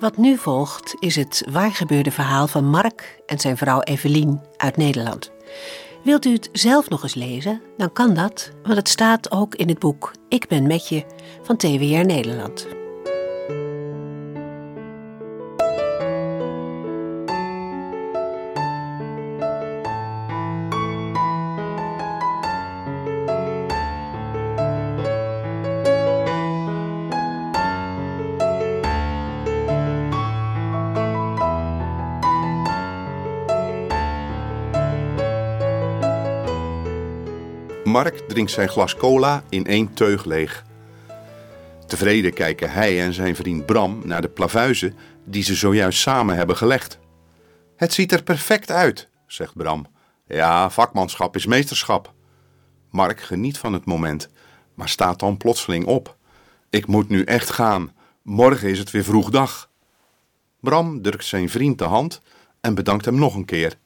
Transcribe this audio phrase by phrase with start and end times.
[0.00, 5.30] Wat nu volgt is het waargebeurde verhaal van Mark en zijn vrouw Evelien uit Nederland.
[6.04, 7.62] Wilt u het zelf nog eens lezen?
[7.76, 11.04] Dan kan dat, want het staat ook in het boek Ik ben met je
[11.42, 12.66] van TWR Nederland.
[37.88, 40.64] Mark drinkt zijn glas cola in één teug leeg.
[41.86, 46.56] Tevreden kijken hij en zijn vriend Bram naar de plavuizen die ze zojuist samen hebben
[46.56, 46.98] gelegd.
[47.76, 49.86] Het ziet er perfect uit, zegt Bram.
[50.26, 52.12] Ja, vakmanschap is meesterschap.
[52.90, 54.28] Mark geniet van het moment,
[54.74, 56.16] maar staat dan plotseling op.
[56.70, 57.92] Ik moet nu echt gaan.
[58.22, 59.70] Morgen is het weer vroeg dag.
[60.60, 62.20] Bram drukt zijn vriend de hand
[62.60, 63.78] en bedankt hem nog een keer.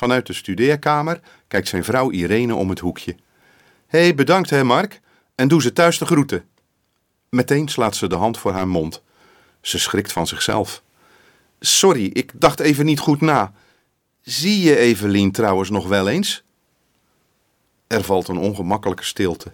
[0.00, 3.16] Vanuit de studeerkamer kijkt zijn vrouw Irene om het hoekje.
[3.86, 5.00] Hé, hey, bedankt hè, Mark.
[5.34, 6.44] En doe ze thuis de groeten.
[7.28, 9.02] Meteen slaat ze de hand voor haar mond.
[9.60, 10.82] Ze schrikt van zichzelf.
[11.58, 13.52] Sorry, ik dacht even niet goed na.
[14.20, 16.44] Zie je Evelien trouwens nog wel eens?
[17.86, 19.52] Er valt een ongemakkelijke stilte.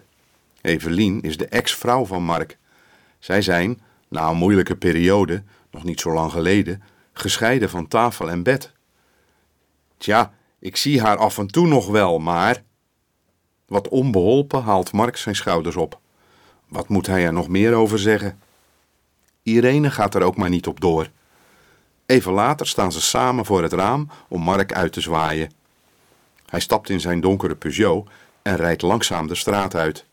[0.61, 2.57] Evelien is de ex-vrouw van Mark.
[3.19, 8.43] Zij zijn, na een moeilijke periode, nog niet zo lang geleden, gescheiden van tafel en
[8.43, 8.71] bed.
[9.97, 12.63] Tja, ik zie haar af en toe nog wel, maar.
[13.65, 15.99] Wat onbeholpen haalt Mark zijn schouders op.
[16.67, 18.39] Wat moet hij er nog meer over zeggen?
[19.43, 21.09] Irene gaat er ook maar niet op door.
[22.05, 25.51] Even later staan ze samen voor het raam om Mark uit te zwaaien.
[26.45, 28.09] Hij stapt in zijn donkere Peugeot
[28.41, 30.05] en rijdt langzaam de straat uit.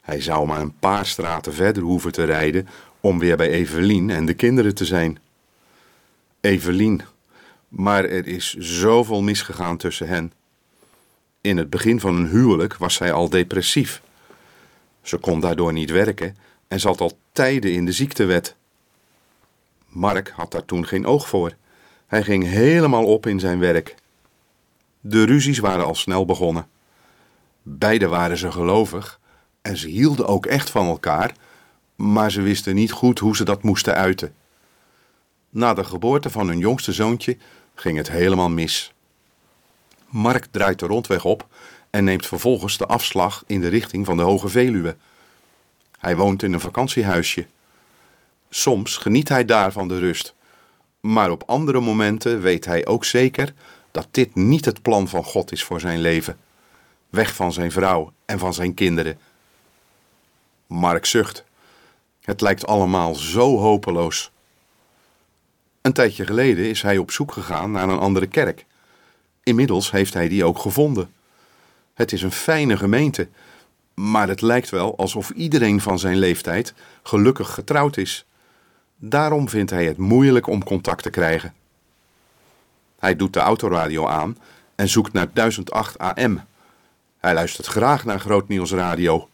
[0.00, 2.68] Hij zou maar een paar straten verder hoeven te rijden
[3.00, 5.18] om weer bij Evelien en de kinderen te zijn.
[6.40, 7.02] Evelien,
[7.70, 10.32] maar er is zoveel misgegaan tussen hen.
[11.40, 14.02] In het begin van hun huwelijk was zij al depressief.
[15.02, 16.36] Ze kon daardoor niet werken
[16.68, 18.56] en zat al tijden in de ziektewet.
[19.86, 21.54] Mark had daar toen geen oog voor.
[22.06, 23.94] Hij ging helemaal op in zijn werk.
[25.00, 26.66] De ruzies waren al snel begonnen.
[27.62, 29.20] Beiden waren ze gelovig
[29.62, 31.34] en ze hielden ook echt van elkaar,
[31.96, 34.34] maar ze wisten niet goed hoe ze dat moesten uiten.
[35.50, 37.36] Na de geboorte van hun jongste zoontje
[37.80, 38.92] ging het helemaal mis.
[40.08, 41.46] Mark draait de rondweg op
[41.90, 44.96] en neemt vervolgens de afslag in de richting van de Hoge Veluwe.
[45.98, 47.46] Hij woont in een vakantiehuisje.
[48.50, 50.34] Soms geniet hij daar van de rust,
[51.00, 53.54] maar op andere momenten weet hij ook zeker
[53.90, 56.38] dat dit niet het plan van God is voor zijn leven.
[57.10, 59.18] Weg van zijn vrouw en van zijn kinderen.
[60.66, 61.44] Mark zucht.
[62.20, 64.30] Het lijkt allemaal zo hopeloos.
[65.80, 68.66] Een tijdje geleden is hij op zoek gegaan naar een andere kerk.
[69.42, 71.12] Inmiddels heeft hij die ook gevonden.
[71.94, 73.28] Het is een fijne gemeente,
[73.94, 78.24] maar het lijkt wel alsof iedereen van zijn leeftijd gelukkig getrouwd is.
[78.96, 81.54] Daarom vindt hij het moeilijk om contact te krijgen.
[82.98, 84.38] Hij doet de autoradio aan
[84.74, 86.40] en zoekt naar 1008 AM.
[87.18, 89.28] Hij luistert graag naar Grootnieuwsradio.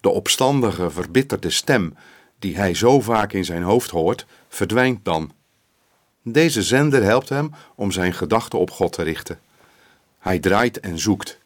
[0.00, 1.96] De opstandige, verbitterde stem
[2.38, 5.32] die hij zo vaak in zijn hoofd hoort, verdwijnt dan.
[6.28, 9.40] Deze zender helpt hem om zijn gedachten op God te richten.
[10.18, 11.38] Hij draait en zoekt.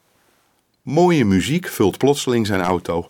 [0.82, 3.08] Mooie muziek vult plotseling zijn auto.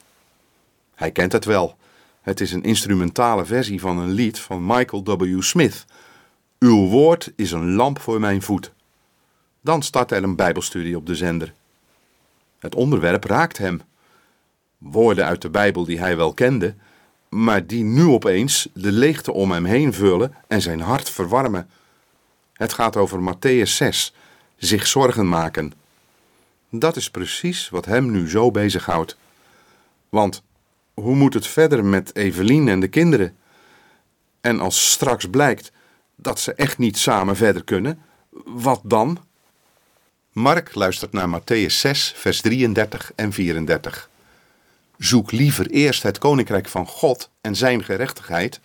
[0.95, 1.77] Hij kent het wel.
[2.21, 5.43] Het is een instrumentale versie van een lied van Michael W.
[5.43, 5.85] Smith.
[6.59, 8.73] Uw woord is een lamp voor mijn voet.
[9.61, 11.53] Dan start er een Bijbelstudie op de zender.
[12.59, 13.83] Het onderwerp raakt hem.
[14.79, 16.75] Woorden uit de Bijbel die hij wel kende,
[17.31, 21.71] maar die nu opeens de leegte om hem heen vullen en zijn hart verwarmen.
[22.53, 24.15] Het gaat over Matthäus 6,
[24.57, 25.73] zich zorgen maken.
[26.71, 29.17] Dat is precies wat hem nu zo bezighoudt.
[30.09, 30.43] Want
[30.95, 33.37] hoe moet het verder met Evelien en de kinderen?
[34.41, 35.73] En als straks blijkt
[36.17, 38.03] dat ze echt niet samen verder kunnen,
[38.45, 39.19] wat dan?
[40.33, 44.10] Mark luistert naar Matthäus 6, vers 33 en 34.
[45.01, 48.61] Zoek liever eerst het koninkrijk van God en zijn gerechtigheid,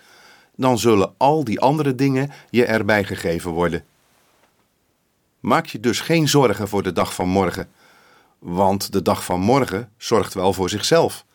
[0.55, 3.85] dan zullen al die andere dingen je erbij gegeven worden.
[5.39, 7.69] Maak je dus geen zorgen voor de dag van morgen,
[8.39, 11.25] want de dag van morgen zorgt wel voor zichzelf.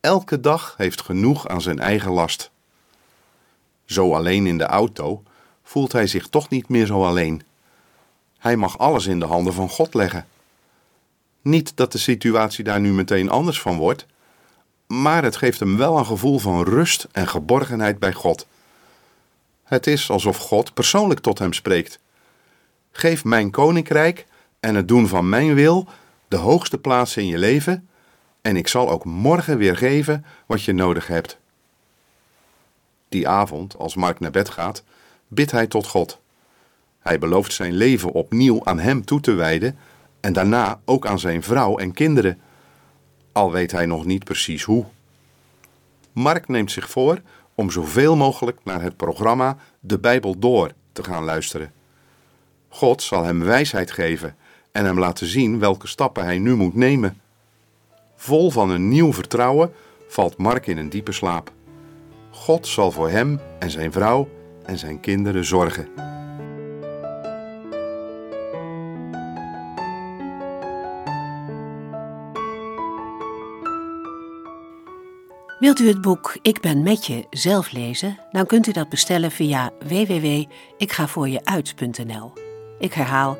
[0.00, 2.50] Elke dag heeft genoeg aan zijn eigen last.
[3.84, 5.22] Zo alleen in de auto
[5.62, 7.42] voelt hij zich toch niet meer zo alleen.
[8.38, 10.26] Hij mag alles in de handen van God leggen.
[11.42, 14.06] Niet dat de situatie daar nu meteen anders van wordt,
[15.02, 18.46] maar het geeft hem wel een gevoel van rust en geborgenheid bij God.
[19.64, 21.98] Het is alsof God persoonlijk tot hem spreekt.
[22.92, 24.26] Geef mijn koninkrijk
[24.60, 25.88] en het doen van mijn wil
[26.28, 27.88] de hoogste plaats in je leven,
[28.42, 31.38] en ik zal ook morgen weer geven wat je nodig hebt.
[33.08, 34.82] Die avond, als Mark naar bed gaat,
[35.28, 36.20] bidt hij tot God.
[36.98, 39.78] Hij belooft zijn leven opnieuw aan hem toe te wijden
[40.20, 42.40] en daarna ook aan zijn vrouw en kinderen,
[43.34, 44.84] al weet hij nog niet precies hoe.
[46.12, 47.20] Mark neemt zich voor
[47.54, 51.72] om zoveel mogelijk naar het programma De Bijbel Door te gaan luisteren.
[52.68, 54.36] God zal hem wijsheid geven
[54.72, 57.20] en hem laten zien welke stappen hij nu moet nemen.
[58.16, 59.72] Vol van een nieuw vertrouwen
[60.08, 61.52] valt Mark in een diepe slaap.
[62.30, 64.28] God zal voor hem en zijn vrouw
[64.64, 65.88] en zijn kinderen zorgen.
[75.64, 78.18] Wilt u het boek Ik ben met je zelf lezen?
[78.32, 82.32] Dan kunt u dat bestellen via www.ikgavoorjeuit.nl.
[82.78, 83.38] Ik herhaal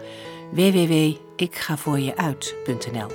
[0.53, 3.11] www.ikgavoorjeuit.nl.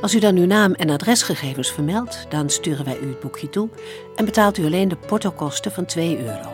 [0.00, 3.68] Als u dan uw naam en adresgegevens vermeldt, dan sturen wij u het boekje toe
[4.16, 6.53] en betaalt u alleen de portokosten van 2 euro.